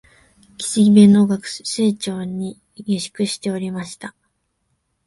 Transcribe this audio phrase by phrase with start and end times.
[0.57, 4.15] 岸辺の学生町に下宿しておりました